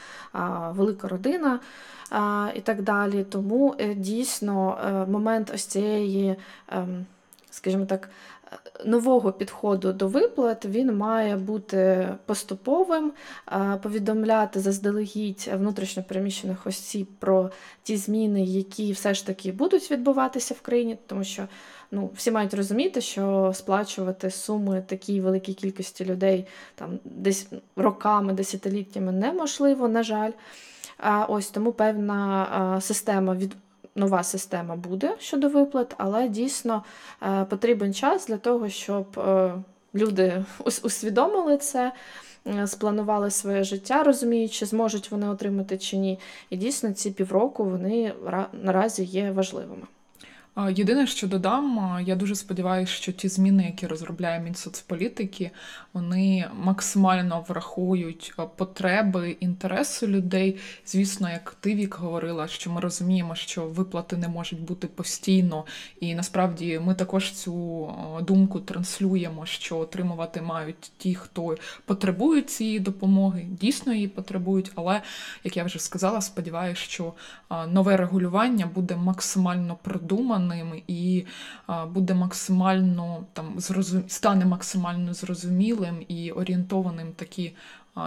велика 0.73 1.07
родина 1.07 1.59
і 2.55 2.61
так 2.61 2.81
далі. 2.81 3.23
Тому 3.23 3.75
е, 3.79 3.93
дійсно 3.93 4.77
момент 5.09 5.51
ось 5.55 5.65
цієї, 5.65 6.35
ем, 6.69 7.05
скажімо 7.49 7.85
так, 7.85 8.09
нового 8.85 9.31
підходу 9.31 9.93
до 9.93 10.07
виплат 10.07 10.65
він 10.65 10.97
має 10.97 11.35
бути 11.35 12.09
поступовим, 12.25 13.11
повідомляти 13.81 14.59
заздалегідь 14.59 15.49
внутрішньопереміщених 15.53 16.67
осіб 16.67 17.07
про 17.19 17.51
ті 17.83 17.97
зміни, 17.97 18.43
які 18.43 18.91
все 18.91 19.13
ж 19.13 19.25
таки 19.25 19.51
будуть 19.51 19.91
відбуватися 19.91 20.53
в 20.53 20.61
країні, 20.61 20.97
тому 21.07 21.23
що 21.23 21.47
ну, 21.91 22.09
всі 22.15 22.31
мають 22.31 22.53
розуміти, 22.53 23.01
що 23.01 23.51
сплачувати 23.55 24.31
суми 24.31 24.83
такій 24.87 25.21
великій 25.21 25.53
кількості 25.53 26.05
людей 26.05 26.47
там 26.75 26.99
десь 27.05 27.47
роками, 27.75 28.33
десятиліттями 28.33 29.11
неможливо, 29.11 29.87
на 29.87 30.03
жаль. 30.03 30.31
А 30.97 31.25
ось 31.25 31.49
тому 31.49 31.71
певна 31.71 32.77
система 32.81 33.35
від 33.35 33.55
нова 33.97 34.23
система 34.23 34.75
буде 34.75 35.15
щодо 35.19 35.49
виплат, 35.49 35.95
але 35.97 36.27
дійсно 36.27 36.83
е, 37.23 37.45
потрібен 37.45 37.93
час 37.93 38.27
для 38.27 38.37
того, 38.37 38.69
щоб 38.69 39.19
е, 39.19 39.53
люди 39.95 40.45
усвідомили 40.83 41.57
це. 41.57 41.91
Е, 42.47 42.67
спланували 42.67 43.31
своє 43.31 43.63
життя, 43.63 44.03
розуміючи, 44.03 44.65
зможуть 44.65 45.11
вони 45.11 45.29
отримати 45.29 45.77
чи 45.77 45.97
ні. 45.97 46.19
І 46.49 46.57
дійсно 46.57 46.93
ці 46.93 47.11
півроку 47.11 47.65
вони 47.65 48.13
наразі 48.53 49.03
є 49.03 49.31
важливими. 49.31 49.87
Єдине, 50.65 51.07
що 51.07 51.27
додам, 51.27 51.97
я 52.05 52.15
дуже 52.15 52.35
сподіваюся, 52.35 52.93
що 52.93 53.11
ті 53.11 53.27
зміни, 53.29 53.65
які 53.65 53.87
розробляє 53.87 54.39
Мінсоцполітики, 54.39 55.51
вони 55.93 56.49
максимально 56.63 57.45
врахують 57.47 58.33
потреби, 58.55 59.37
інтереси 59.39 60.07
людей. 60.07 60.57
Звісно, 60.85 61.29
як 61.29 61.57
ти 61.59 61.75
вік 61.75 61.95
говорила, 61.95 62.47
що 62.47 62.71
ми 62.71 62.81
розуміємо, 62.81 63.35
що 63.35 63.65
виплати 63.65 64.17
не 64.17 64.27
можуть 64.27 64.61
бути 64.61 64.87
постійно, 64.87 65.65
і 65.99 66.15
насправді 66.15 66.79
ми 66.79 66.95
також 66.95 67.31
цю 67.31 67.89
думку 68.21 68.59
транслюємо, 68.59 69.45
що 69.45 69.77
отримувати 69.77 70.41
мають 70.41 70.91
ті, 70.97 71.15
хто 71.15 71.55
потребують 71.85 72.49
цієї 72.49 72.79
допомоги, 72.79 73.45
дійсно 73.49 73.93
її 73.93 74.07
потребують. 74.07 74.71
Але 74.75 75.01
як 75.43 75.57
я 75.57 75.63
вже 75.63 75.79
сказала, 75.79 76.21
сподіваюся, 76.21 76.81
що 76.81 77.13
нове 77.67 77.97
регулювання 77.97 78.65
буде 78.75 78.95
максимально 78.95 79.77
продумане 79.81 80.46
ними 80.47 80.83
і 80.87 81.25
буде 81.93 82.13
максимально 82.13 83.25
там 83.33 83.53
зрозум... 83.57 84.03
стане 84.07 84.45
максимально 84.45 85.13
зрозумілим 85.13 86.05
і 86.07 86.31
орієнтованим 86.31 87.11
такі 87.11 87.53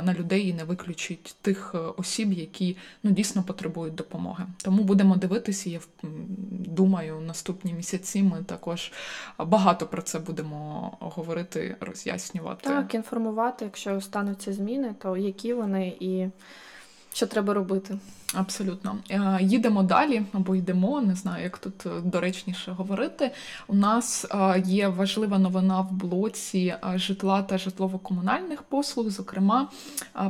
на 0.03 0.15
людей 0.15 0.49
і 0.49 0.55
не 0.55 0.65
виключить 0.65 1.37
тих 1.43 1.73
е, 1.75 1.79
осіб, 1.79 2.33
які 2.33 2.77
ну 3.03 3.11
дійсно 3.11 3.43
потребують 3.43 3.95
допомоги. 3.95 4.47
Тому 4.57 4.83
будемо 4.83 5.17
дивитися. 5.17 5.71
Я 5.71 5.81
думаю, 6.51 7.21
наступні 7.21 7.73
місяці 7.73 8.23
ми 8.23 8.43
також 8.47 8.93
багато 9.39 9.87
про 9.87 10.03
це 10.03 10.19
будемо 10.19 10.91
говорити, 11.01 11.77
роз'яснювати. 11.81 12.69
Так, 12.69 12.95
інформувати, 12.95 13.65
якщо 13.65 14.01
стануться 14.01 14.53
зміни, 14.53 14.95
то 14.99 15.17
які 15.17 15.55
вони 15.55 15.97
і 16.01 16.29
що 17.13 17.27
треба 17.27 17.55
робити. 17.55 17.99
Абсолютно. 18.35 18.99
Е, 19.11 19.39
їдемо 19.41 19.83
далі, 19.83 20.23
або 20.33 20.57
йдемо, 20.57 21.01
не 21.01 21.15
знаю, 21.15 21.45
як 21.45 21.59
тут 21.59 21.87
е, 21.87 21.91
доречніше 22.05 22.73
говорити. 22.73 23.31
У 23.69 23.75
нас 23.75 24.27
е, 24.31 24.63
є 24.67 24.89
важлива 24.89 25.39
новина 25.39 25.81
в 25.81 25.93
блоці 25.93 26.75
житла 26.95 27.43
та 27.43 27.59
житлово-комунальних 27.59 28.63
послуг. 28.63 29.11
Зокрема, 29.11 29.69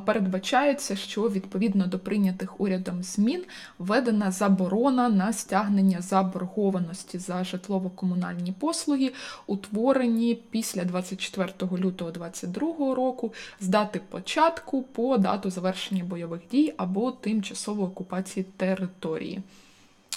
передбачається, 0.07 0.97
що 0.97 1.23
відповідно 1.23 1.87
до 1.87 1.99
прийнятих 1.99 2.61
урядом 2.61 3.03
змін 3.03 3.45
введена 3.79 4.31
заборона 4.31 5.09
на 5.09 5.33
стягнення 5.33 6.01
заборгованості 6.01 7.19
за 7.19 7.45
житлово-комунальні 7.45 8.53
послуги, 8.59 9.13
утворені 9.47 10.35
після 10.51 10.85
24 10.85 11.53
лютого 11.61 12.11
2022 12.11 12.95
року 12.95 13.33
з 13.61 13.69
дати 13.69 14.01
початку 14.09 14.83
по 14.83 15.19
дату 15.19 15.51
завершення 15.51 16.05
бойових 16.05 16.41
дій 16.51 16.75
або 16.77 17.13
тимчасово 17.13 17.90
окупації 17.91 18.47
території. 18.57 19.43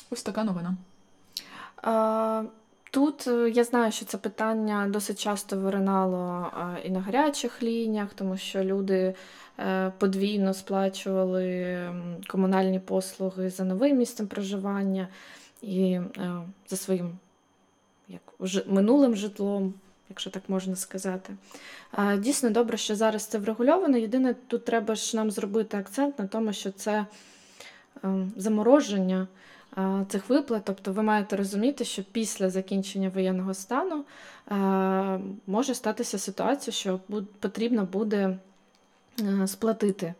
Ось 0.09 0.23
така 0.23 0.43
новина. 0.43 0.75
А, 1.81 2.43
Тут 2.93 3.27
е, 3.27 3.49
я 3.49 3.63
знаю, 3.63 3.91
що 3.91 4.05
це 4.05 4.17
питання 4.17 4.87
досить 4.89 5.19
часто 5.19 5.57
виринало 5.57 6.51
і 6.85 6.89
на 6.89 7.01
гарячих 7.01 7.63
лініях, 7.63 8.13
тому 8.15 8.37
що 8.37 8.63
люди 8.63 9.15
е, 9.59 9.91
подвійно 9.97 10.53
сплачували 10.53 11.77
комунальні 12.27 12.79
послуги 12.79 13.49
за 13.49 13.63
новим 13.63 13.97
місцем 13.97 14.27
проживання 14.27 15.07
і 15.61 15.91
е, 15.93 16.09
за 16.67 16.77
своїм 16.77 17.17
як, 18.07 18.21
минулим 18.67 19.15
житлом, 19.15 19.73
якщо 20.09 20.29
так 20.29 20.43
можна 20.47 20.75
сказати. 20.75 21.33
Дійсно 22.17 22.49
добре, 22.49 22.77
що 22.77 22.95
зараз 22.95 23.25
це 23.25 23.37
врегульовано. 23.37 23.97
Єдине, 23.97 24.35
тут 24.47 24.65
треба 24.65 24.95
ж 24.95 25.17
нам 25.17 25.31
зробити 25.31 25.77
акцент 25.77 26.19
на 26.19 26.27
тому, 26.27 26.53
що 26.53 26.71
це 26.71 27.05
замороження 28.37 29.27
цих 30.07 30.29
виплат. 30.29 30.61
Тобто 30.65 30.91
ви 30.93 31.03
маєте 31.03 31.35
розуміти, 31.35 31.85
що 31.85 32.03
після 32.03 32.49
закінчення 32.49 33.09
воєнного 33.09 33.53
стану 33.53 34.05
е, 34.51 34.55
може 35.47 35.73
статися 35.75 36.19
ситуація, 36.19 36.73
що 36.73 36.99
потрібно 37.39 37.85
буде 37.85 38.37
е, 39.21 39.47
сплатити 39.47 40.13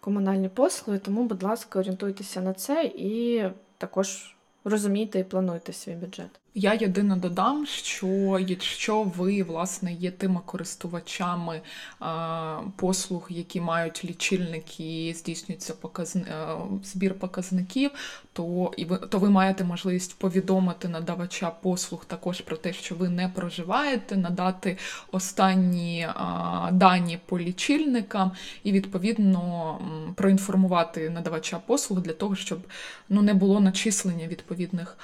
комунальні 0.00 0.48
послуги, 0.48 0.98
тому, 0.98 1.24
будь 1.24 1.42
ласка, 1.42 1.78
орієнтуйтеся 1.78 2.40
на 2.40 2.52
це 2.52 2.84
і 2.84 3.44
також 3.78 4.36
розумійте 4.64 5.18
і 5.18 5.24
плануйте 5.24 5.72
свій 5.72 5.94
бюджет. 5.94 6.43
Я 6.56 6.74
єдине 6.74 7.16
додам, 7.16 7.66
що 7.66 8.38
якщо 8.46 9.02
ви 9.02 9.42
власне 9.42 9.92
є 9.92 10.10
тими 10.10 10.40
користувачами 10.46 11.60
послуг, 12.76 13.26
які 13.30 13.60
мають 13.60 14.04
лічильники, 14.04 15.14
здійснюється 15.16 15.74
показ... 15.74 16.16
збір 16.82 17.18
показників, 17.18 17.90
то 18.32 18.72
і 18.76 18.84
ви 18.84 18.96
то 18.96 19.18
ви 19.18 19.30
маєте 19.30 19.64
можливість 19.64 20.18
повідомити 20.18 20.88
надавача 20.88 21.50
послуг 21.50 22.04
також 22.04 22.40
про 22.40 22.56
те, 22.56 22.72
що 22.72 22.94
ви 22.94 23.08
не 23.08 23.28
проживаєте, 23.28 24.16
надати 24.16 24.78
останні 25.12 26.08
дані 26.72 27.18
по 27.26 27.38
лічильникам, 27.38 28.32
і 28.64 28.72
відповідно 28.72 29.78
проінформувати 30.14 31.10
надавача 31.10 31.58
послуг 31.66 32.00
для 32.00 32.12
того, 32.12 32.36
щоб 32.36 32.58
ну 33.08 33.22
не 33.22 33.34
було 33.34 33.60
начислення 33.60 34.26
відповідних 34.26 34.98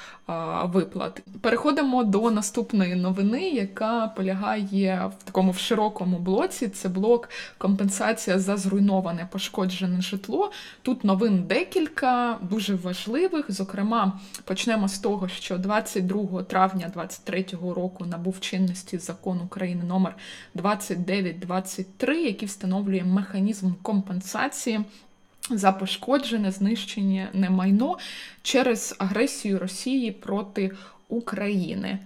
виплат. 0.65 1.23
Переходимо 1.41 2.05
до 2.05 2.31
наступної 2.31 2.95
новини, 2.95 3.51
яка 3.51 4.09
полягає 4.09 5.11
в 5.19 5.23
такому 5.23 5.51
в 5.51 5.59
широкому 5.59 6.19
блоці. 6.19 6.69
Це 6.69 6.89
блок 6.89 7.29
компенсація 7.59 8.39
за 8.39 8.57
зруйноване 8.57 9.29
пошкоджене 9.33 10.01
житло. 10.01 10.53
Тут 10.83 11.05
новин 11.05 11.45
декілька, 11.49 12.39
дуже 12.43 12.75
важливих. 12.75 13.45
Зокрема, 13.49 14.21
почнемо 14.45 14.89
з 14.89 14.99
того, 14.99 15.29
що 15.29 15.59
22 15.59 16.43
травня 16.43 16.91
2023 16.95 17.45
року 17.75 18.07
набув 18.07 18.41
чинності 18.41 18.99
закон 18.99 19.41
України 19.41 19.85
номер 19.85 20.17
2923, 20.55 22.23
який 22.23 22.49
встановлює 22.49 23.05
механізм 23.05 23.73
компенсації. 23.83 24.81
За 25.51 25.73
пошкоджене 25.73 26.51
знищення 26.51 27.29
майно 27.51 27.99
через 28.43 28.97
агресію 28.99 29.59
Росії 29.59 30.13
проти 30.13 30.71
України. 31.11 31.99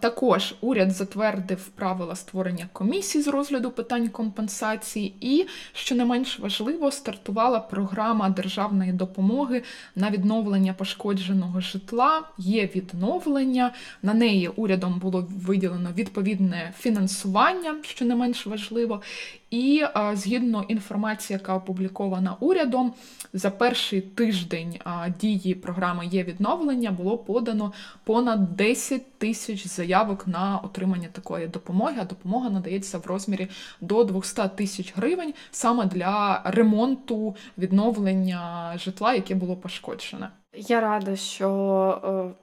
Також 0.00 0.54
уряд 0.60 0.90
затвердив 0.90 1.68
правила 1.68 2.16
створення 2.16 2.68
комісій 2.72 3.22
з 3.22 3.28
розгляду 3.28 3.70
питань 3.70 4.08
компенсації, 4.08 5.14
і, 5.20 5.46
що 5.72 5.94
не 5.94 6.04
менш 6.04 6.38
важливо, 6.38 6.90
стартувала 6.90 7.60
програма 7.60 8.30
державної 8.30 8.92
допомоги 8.92 9.62
на 9.96 10.10
відновлення 10.10 10.72
пошкодженого 10.72 11.60
житла. 11.60 12.22
Є 12.38 12.66
відновлення. 12.66 13.72
На 14.02 14.14
неї 14.14 14.48
урядом 14.48 14.98
було 14.98 15.28
виділено 15.30 15.90
відповідне 15.96 16.72
фінансування, 16.78 17.74
що 17.82 18.04
не 18.04 18.14
менш 18.14 18.46
важливо. 18.46 19.02
І 19.50 19.84
згідно 20.12 20.64
інформації, 20.68 21.34
яка 21.34 21.54
опублікована 21.54 22.36
урядом, 22.40 22.92
за 23.32 23.50
перший 23.50 24.00
тиждень 24.00 24.78
дії 25.20 25.54
програми 25.54 26.06
є 26.06 26.24
відновлення 26.24 26.90
було 26.90 27.18
подано 27.18 27.72
понад 28.04 28.41
10 28.42 29.18
тисяч 29.18 29.66
заявок 29.66 30.26
на 30.26 30.60
отримання 30.64 31.08
такої 31.12 31.46
допомоги. 31.46 31.96
А 32.00 32.04
допомога 32.04 32.50
надається 32.50 32.98
в 32.98 33.06
розмірі 33.06 33.48
до 33.80 34.04
200 34.04 34.42
тисяч 34.56 34.92
гривень 34.96 35.34
саме 35.50 35.86
для 35.86 36.42
ремонту 36.44 37.36
відновлення 37.58 38.72
житла, 38.78 39.14
яке 39.14 39.34
було 39.34 39.56
пошкоджене. 39.56 40.30
Я 40.54 40.80
рада, 40.80 41.16
що 41.16 42.34
е, 42.34 42.42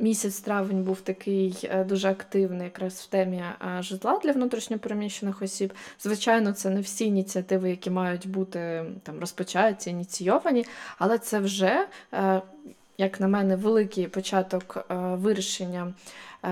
Місяць 0.00 0.40
травень 0.40 0.82
був 0.82 1.00
такий 1.00 1.58
е, 1.64 1.84
дуже 1.84 2.10
активний 2.10 2.64
якраз 2.64 2.94
в 2.94 3.06
темі 3.06 3.36
е, 3.76 3.82
житла 3.82 4.20
для 4.24 4.32
внутрішньопереміщених 4.32 5.42
осіб. 5.42 5.72
Звичайно, 6.00 6.52
це 6.52 6.70
не 6.70 6.80
всі 6.80 7.04
ініціативи, 7.04 7.70
які 7.70 7.90
мають 7.90 8.28
бути 8.28 8.84
там 9.02 9.20
розпочаті, 9.20 9.90
ініційовані, 9.90 10.64
але 10.98 11.18
це 11.18 11.38
вже, 11.38 11.86
як 13.00 13.20
на 13.20 13.28
мене, 13.28 13.56
великий 13.56 14.06
початок 14.06 14.86
вирішення 15.12 15.92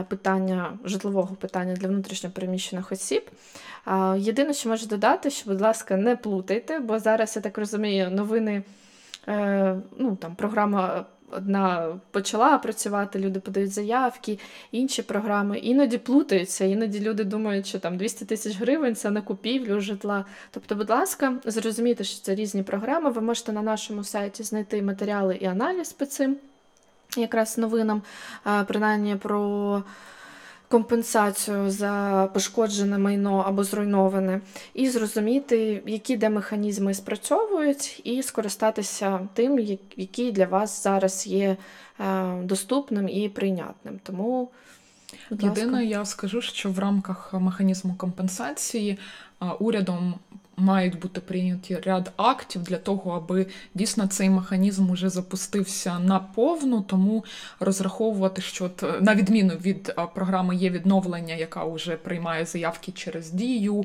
питання 0.09 0.79
житлового 0.85 1.35
питання 1.35 1.75
для 1.75 1.89
внутрішньопереміщених 1.89 2.93
осіб. 2.93 3.23
Єдине, 4.17 4.55
що 4.55 4.69
можу 4.69 4.87
додати, 4.87 5.31
що, 5.31 5.51
будь 5.51 5.61
ласка, 5.61 5.97
не 5.97 6.17
плутайте, 6.17 6.79
бо 6.79 6.99
зараз 6.99 7.37
я 7.37 7.43
так 7.43 7.59
розумію, 7.59 8.11
новини 8.11 8.63
ну 9.99 10.17
там 10.21 10.35
програма 10.37 11.07
одна 11.31 11.95
почала 12.11 12.59
працювати, 12.59 13.19
люди 13.19 13.41
подають 13.41 13.73
заявки, 13.73 14.39
інші 14.73 15.03
програми 15.03 15.59
іноді 15.59 15.99
плутаються, 15.99 16.65
іноді 16.65 17.01
люди 17.01 17.25
думають, 17.25 17.67
що 17.67 17.79
там 17.79 17.97
200 17.97 18.25
тисяч 18.25 18.57
гривень 18.57 18.97
це 18.97 19.11
на 19.11 19.21
купівлю 19.21 19.81
житла. 19.81 20.25
Тобто, 20.51 20.75
будь 20.75 20.91
ласка, 20.91 21.35
зрозумійте, 21.45 22.05
що 22.05 22.23
це 22.23 22.35
різні 22.35 22.63
програми. 22.63 23.11
Ви 23.11 23.21
можете 23.21 23.53
на 23.53 23.63
нашому 23.63 24.05
сайті 24.05 24.43
знайти 24.43 24.83
матеріали 24.83 25.37
і 25.37 25.45
аналіз 25.45 25.93
по 25.93 26.07
цим 26.07 26.37
якраз 27.17 27.59
новинам, 27.59 28.03
принаймні 28.67 29.17
про 29.17 29.83
компенсацію 30.69 31.71
за 31.71 32.29
пошкоджене 32.35 32.99
майно 32.99 33.45
або 33.47 33.65
зруйноване, 33.65 34.41
і 34.75 34.89
зрозуміти, 34.89 35.83
які 35.87 36.17
де 36.17 36.31
механізми 36.31 36.95
спрацьовують, 36.95 38.01
і 38.05 38.23
скористатися 38.23 39.29
тим, 39.35 39.59
який 39.97 40.33
для 40.33 40.47
вас 40.47 40.83
зараз 40.83 41.27
є 41.27 41.57
е, 42.01 42.43
доступним 42.43 43.09
і 43.09 43.29
прийнятним. 43.29 44.01
Тому 44.03 44.51
Єдине, 45.31 45.85
я 45.85 46.05
скажу, 46.05 46.43
що 46.43 46.71
в 46.71 46.79
рамках 46.79 47.35
механізму 47.35 47.95
компенсації 47.95 48.99
урядом 49.59 50.15
мають 50.59 50.99
бути 50.99 51.21
прийняті 51.21 51.79
ряд 51.85 52.13
актів 52.17 52.63
для 52.63 52.77
того, 52.77 53.11
аби 53.13 53.47
дійсно 53.75 54.07
цей 54.07 54.31
механізм 54.31 54.91
уже 54.91 55.09
запустився 55.09 55.99
наповну, 55.99 56.81
тому 56.81 57.25
розраховувати, 57.61 58.43
що 58.43 58.65
от, 58.65 58.85
на 59.01 59.15
відміну 59.15 59.55
від 59.55 59.95
програми 60.15 60.57
є 60.57 60.71
відновлення, 60.71 61.35
яка 61.35 61.65
вже 61.65 61.97
приймає 61.97 62.45
заявки 62.45 62.93
через 62.93 63.31
дію, 63.31 63.85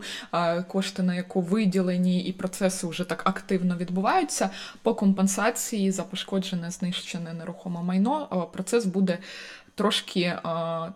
кошти 0.68 1.04
на 1.04 1.16
яку 1.16 1.42
виділені, 1.42 2.22
і 2.22 2.34
процеси 2.34 2.88
вже 2.88 3.04
так 3.04 3.22
активно 3.28 3.78
відбуваються. 3.78 4.50
По 4.82 4.96
компенсації 4.96 5.92
за 5.92 6.04
пошкоджене 6.04 6.72
знищене 6.72 7.34
нерухоме 7.34 7.82
майно 7.82 8.48
процес 8.54 8.86
буде 8.86 9.18
трошки 9.76 10.38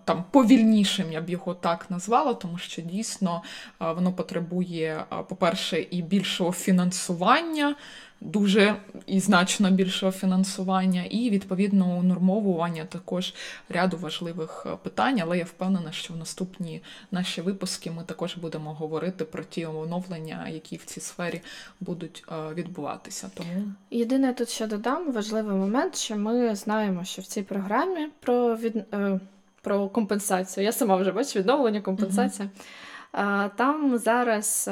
там 0.06 0.24
повільнішим, 0.32 1.12
я 1.12 1.22
б 1.22 1.30
його 1.30 1.54
так 1.54 1.92
назвала, 1.92 2.34
тому 2.34 2.58
що 2.58 2.82
дійсно 2.82 3.44
воно 3.80 4.14
потребує, 4.14 5.06
по-перше, 5.30 5.86
і 5.92 6.02
більшого 6.02 6.52
фінансування 6.52 7.76
дуже 8.22 8.76
і 9.06 9.20
значно 9.20 9.72
більшого 9.72 10.12
фінансування, 10.12 11.04
і 11.04 11.30
відповідно 11.30 11.98
унормовування 11.98 12.86
також 12.86 13.34
ряду 13.70 13.98
важливих 13.98 14.66
е, 14.66 14.78
питань. 14.84 15.20
Але 15.22 15.38
я 15.38 15.44
впевнена, 15.44 15.92
що 15.92 16.14
в 16.14 16.18
наступні 16.18 16.82
наші 17.12 17.42
випуски 17.42 17.92
ми 17.92 18.04
також 18.04 18.38
будемо 18.38 18.74
говорити 18.74 19.26
про 19.26 19.44
ті 19.44 19.66
оновлення, 19.66 20.50
які 20.50 20.78
в 20.78 20.86
цій 20.86 21.00
сфері 21.00 21.42
будуть 21.80 22.24
е, 22.32 22.54
відбуватися. 22.54 23.30
Тому 23.34 23.74
єдине 23.92 24.34
тут 24.34 24.50
ще 24.50 24.68
додам 24.68 25.12
важливий 25.12 25.56
момент, 25.56 25.96
що 25.96 26.18
ми 26.18 26.56
знаємо, 26.56 27.04
що 27.04 27.22
в 27.22 27.26
цій 27.26 27.44
програмі 27.44 28.08
про 28.20 28.56
від 28.56 28.76
е, 28.94 29.20
про 29.62 29.90
компенсацію. 29.90 30.64
Я 30.64 30.72
сама 30.72 30.96
вже 30.96 31.12
бачу 31.12 31.40
відновлення 31.40 31.82
компенсація. 31.82 32.50
Угу. 33.14 33.50
Там 33.56 33.98
зараз 33.98 34.70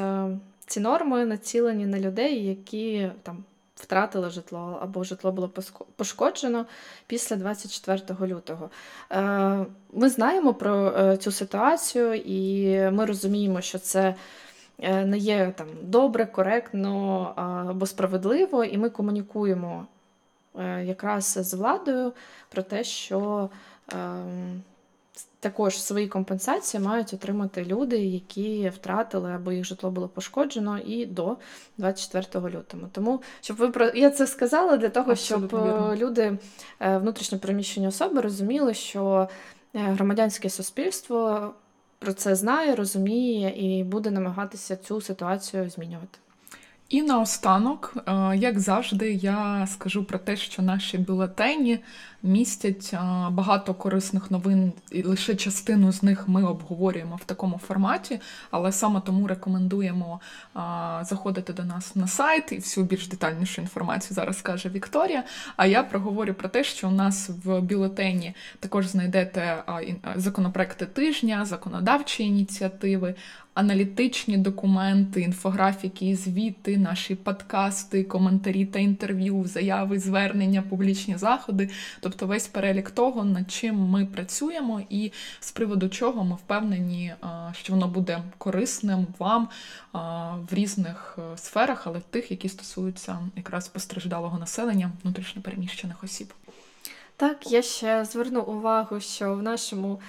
ці 0.66 0.80
норми 0.80 1.24
націлені 1.24 1.86
на 1.86 2.00
людей, 2.00 2.46
які 2.46 3.10
там 3.22 3.44
втратили 3.76 4.30
житло 4.30 4.78
або 4.82 5.04
житло 5.04 5.32
було 5.32 5.50
пошкоджено 5.96 6.66
після 7.06 7.36
24 7.36 8.34
лютого. 8.34 8.70
Е, 9.12 9.66
ми 9.92 10.08
знаємо 10.08 10.54
про 10.54 10.88
е, 10.88 11.16
цю 11.16 11.32
ситуацію, 11.32 12.14
і 12.14 12.80
ми 12.90 13.04
розуміємо, 13.04 13.60
що 13.60 13.78
це. 13.78 14.14
Е, 14.78 15.04
не 15.04 15.18
є 15.18 15.52
там 15.56 15.66
добре, 15.82 16.26
коректно 16.26 17.32
або 17.68 17.86
справедливо, 17.86 18.64
і 18.64 18.78
ми 18.78 18.90
комунікуємо 18.90 19.86
якраз 20.82 21.38
з 21.40 21.54
владою 21.54 22.12
про 22.48 22.62
те, 22.62 22.84
що 22.84 23.50
ем, 23.92 24.62
також 25.40 25.82
свої 25.82 26.08
компенсації 26.08 26.82
мають 26.82 27.14
отримати 27.14 27.64
люди, 27.64 27.98
які 27.98 28.68
втратили 28.68 29.32
або 29.32 29.52
їх 29.52 29.64
житло 29.64 29.90
було 29.90 30.08
пошкоджено 30.08 30.78
і 30.78 31.06
до 31.06 31.36
24 31.78 32.48
лютого. 32.48 32.88
Тому 32.92 33.22
щоб 33.40 33.56
ви 33.56 33.68
про 33.68 33.86
я 33.86 34.10
це 34.10 34.26
сказала 34.26 34.76
для 34.76 34.88
того, 34.88 35.10
Абсолютно 35.12 35.48
щоб 35.48 35.60
вірно. 35.60 35.96
люди 35.96 36.38
е, 36.80 36.98
внутрішньо 36.98 37.38
переміщені 37.38 37.88
особи 37.88 38.20
розуміли, 38.20 38.74
що 38.74 39.28
е, 39.74 39.78
громадянське 39.78 40.50
суспільство 40.50 41.54
про 41.98 42.12
це 42.12 42.34
знає, 42.34 42.74
розуміє 42.74 43.48
і 43.56 43.84
буде 43.84 44.10
намагатися 44.10 44.76
цю 44.76 45.00
ситуацію 45.00 45.70
змінювати. 45.70 46.18
І 46.88 47.02
наостанок, 47.02 47.94
е, 47.96 48.36
як 48.36 48.60
завжди, 48.60 49.12
я 49.12 49.66
скажу 49.66 50.04
про 50.04 50.18
те, 50.18 50.36
що 50.36 50.62
наші 50.62 50.98
бюлетені 50.98 51.78
містять 52.22 52.94
багато 53.30 53.74
корисних 53.74 54.30
новин, 54.30 54.72
і 54.90 55.02
лише 55.02 55.34
частину 55.34 55.92
з 55.92 56.02
них 56.02 56.28
ми 56.28 56.44
обговорюємо 56.44 57.16
в 57.16 57.24
такому 57.24 57.58
форматі, 57.58 58.20
але 58.50 58.72
саме 58.72 59.00
тому 59.00 59.26
рекомендуємо 59.26 60.20
заходити 61.02 61.52
до 61.52 61.64
нас 61.64 61.96
на 61.96 62.06
сайт 62.06 62.52
і 62.52 62.56
всю 62.56 62.86
більш 62.86 63.08
детальнішу 63.08 63.60
інформацію 63.60 64.14
зараз 64.14 64.42
каже 64.42 64.68
Вікторія. 64.68 65.24
А 65.56 65.66
я 65.66 65.82
проговорю 65.82 66.34
про 66.34 66.48
те, 66.48 66.64
що 66.64 66.88
у 66.88 66.90
нас 66.90 67.30
в 67.44 67.60
бюлетені 67.60 68.34
також 68.60 68.86
знайдете 68.86 69.62
законопроекти 70.16 70.86
тижня, 70.86 71.44
законодавчі 71.44 72.24
ініціативи. 72.24 73.14
Аналітичні 73.56 74.36
документи, 74.36 75.20
інфографіки, 75.20 76.16
звіти, 76.16 76.76
наші 76.76 77.14
подкасти, 77.14 78.04
коментарі 78.04 78.66
та 78.66 78.78
інтерв'ю, 78.78 79.44
заяви, 79.46 79.98
звернення, 79.98 80.62
публічні 80.62 81.16
заходи. 81.16 81.70
Тобто 82.00 82.26
весь 82.26 82.46
перелік 82.46 82.90
того, 82.90 83.24
над 83.24 83.50
чим 83.50 83.76
ми 83.76 84.06
працюємо, 84.06 84.82
і 84.90 85.12
з 85.40 85.52
приводу 85.52 85.88
чого 85.88 86.24
ми 86.24 86.34
впевнені, 86.36 87.14
що 87.52 87.72
воно 87.72 87.88
буде 87.88 88.22
корисним 88.38 89.06
вам 89.18 89.48
в 90.50 90.54
різних 90.54 91.18
е, 91.18 91.36
сферах, 91.36 91.86
але 91.86 92.00
тих, 92.00 92.30
які 92.30 92.48
стосуються 92.48 93.18
якраз 93.36 93.68
постраждалого 93.68 94.38
населення, 94.38 94.92
внутрішньопереміщених 95.02 96.04
осіб. 96.04 96.32
Так, 97.18 97.50
я 97.52 97.62
ще 97.62 98.04
зверну 98.04 98.40
увагу, 98.40 99.00
що 99.00 99.34
в 99.34 99.42
нашому 99.42 100.00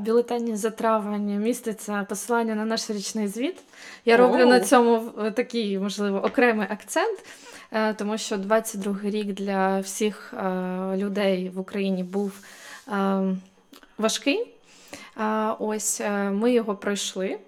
бюлетені 0.00 0.56
за 0.56 0.70
травень 0.70 1.42
міститься 1.42 2.06
посилання 2.08 2.54
на 2.54 2.64
наш 2.64 2.90
річний 2.90 3.28
звіт. 3.28 3.56
Я 4.04 4.16
роблю 4.16 4.42
oh. 4.42 4.48
на 4.48 4.60
цьому 4.60 5.12
такий, 5.34 5.78
можливо, 5.78 6.18
окремий 6.18 6.66
акцент. 6.70 7.18
Е, 7.72 7.94
тому 7.94 8.18
що 8.18 8.36
22-й 8.36 9.10
рік 9.10 9.26
для 9.26 9.80
всіх 9.80 10.34
е, 10.34 10.96
людей 10.96 11.48
в 11.48 11.58
Україні 11.60 12.02
був 12.02 12.32
е, 12.88 13.22
важкий. 13.98 14.52
Ось 15.58 16.00
ми 16.30 16.52
його 16.52 16.76
пройшли, 16.76 17.38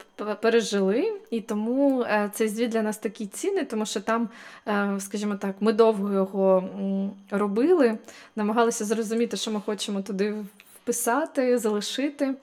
пережили, 0.40 1.12
і 1.30 1.40
тому 1.40 2.06
цей 2.32 2.48
звіт 2.48 2.70
для 2.70 2.82
нас 2.82 2.98
такий 2.98 3.26
цінний, 3.26 3.64
тому 3.64 3.86
що 3.86 4.00
там, 4.00 4.28
скажімо 4.98 5.34
так, 5.34 5.54
ми 5.60 5.72
довго 5.72 6.12
його 6.12 6.68
робили, 7.30 7.98
намагалися 8.36 8.84
зрозуміти, 8.84 9.36
що 9.36 9.50
ми 9.50 9.60
хочемо 9.60 10.02
туди 10.02 10.34
вписати, 10.88 11.58
залишити. 11.58 12.34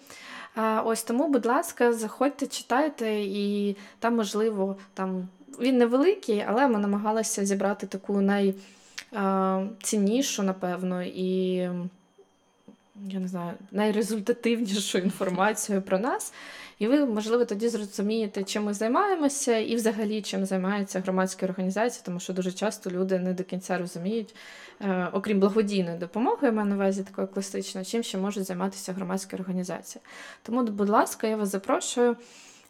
Ось 0.85 1.03
тому, 1.03 1.27
будь 1.27 1.45
ласка, 1.45 1.93
заходьте, 1.93 2.47
читайте, 2.47 3.13
і 3.13 3.75
там, 3.99 4.15
можливо, 4.15 4.77
там 4.93 5.27
він 5.59 5.77
невеликий, 5.77 6.45
але 6.47 6.67
ми 6.67 6.79
намагалися 6.79 7.45
зібрати 7.45 7.87
таку 7.87 8.21
найціннішу, 9.11 10.43
напевно, 10.43 11.03
і 11.03 11.55
я 13.05 13.19
не 13.19 13.27
знаю, 13.27 13.53
найрезультативнішу 13.71 14.97
інформацію 14.97 15.81
про 15.81 15.99
нас. 15.99 16.33
І 16.79 16.87
ви, 16.87 17.05
можливо, 17.05 17.45
тоді 17.45 17.69
зрозумієте, 17.69 18.43
чим 18.43 18.63
ми 18.63 18.73
займаємося, 18.73 19.57
і 19.57 19.75
взагалі 19.75 20.21
чим 20.21 20.45
займається 20.45 20.99
громадська 20.99 21.45
організація, 21.45 22.03
тому 22.05 22.19
що 22.19 22.33
дуже 22.33 22.51
часто 22.51 22.91
люди 22.91 23.19
не 23.19 23.33
до 23.33 23.43
кінця 23.43 23.77
розуміють, 23.77 24.35
е, 24.81 25.09
окрім 25.13 25.39
благодійної 25.39 25.97
допомоги, 25.97 26.47
я 26.47 26.51
маю 26.51 26.69
на 26.69 26.75
увазі 26.75 27.03
такої 27.03 27.27
класичної, 27.27 27.85
чим 27.85 28.03
ще 28.03 28.17
можуть 28.17 28.45
займатися 28.45 28.93
громадські 28.93 29.35
організації. 29.35 30.01
Тому, 30.43 30.63
будь 30.63 30.89
ласка, 30.89 31.27
я 31.27 31.37
вас 31.37 31.49
запрошую. 31.49 32.15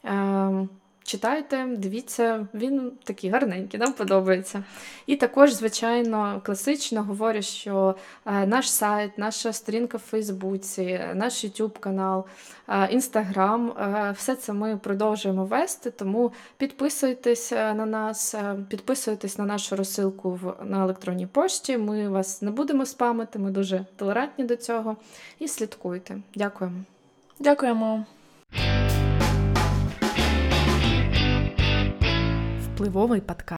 Ем, 0.04 0.70
Читайте, 1.08 1.65
дивіться, 1.78 2.48
він 2.54 2.91
такий 3.04 3.30
гарненький, 3.30 3.80
нам 3.80 3.94
подобається. 3.94 4.63
І 5.06 5.15
також, 5.15 5.54
звичайно, 5.54 6.41
класично 6.46 7.04
говорю, 7.04 7.41
що 7.41 7.96
е, 8.26 8.46
наш 8.46 8.72
сайт, 8.72 9.18
наша 9.18 9.54
сторінка 9.54 9.98
в 9.98 10.02
Фейсбуці, 10.02 11.02
наш 11.15 11.46
YouTube 11.46 11.80
канал, 11.80 12.26
Інстаграм, 12.89 13.70
е, 13.70 14.13
все 14.18 14.36
це 14.36 14.54
ми 14.54 14.78
продовжуємо 14.78 15.46
вести, 15.46 15.91
тому 15.91 16.32
підписуйтесь 16.58 17.52
е, 17.52 17.74
на 17.74 17.86
нас, 17.86 18.36
підписуйтесь 18.70 19.38
на 19.38 19.46
нашу 19.46 19.76
розсилку 19.76 20.39
на 20.63 20.84
електронній 20.84 21.28
пошті. 21.28 21.78
Ми 21.78 22.10
вас 22.10 22.41
не 22.41 22.52
будемо 22.52 22.86
спамити, 22.86 23.39
ми 23.39 23.52
дуже 23.52 23.86
толерантні 23.96 24.46
до 24.46 24.56
цього. 24.56 24.98
І 25.39 25.48
слідкуйте. 25.48 26.18
Дякуємо. 26.36 26.78
Дякуємо. 27.39 28.06
Впливовий 32.76 33.22
подкаст. 33.22 33.46